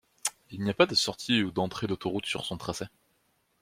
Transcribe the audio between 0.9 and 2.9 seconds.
sortie ou d'entrée d'autoroute sur son tracé.